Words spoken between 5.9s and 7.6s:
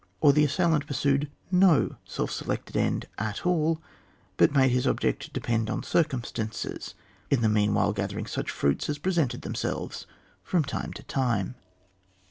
cumstances, in the